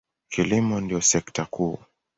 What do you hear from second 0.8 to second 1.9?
ndiyo sekta kuu.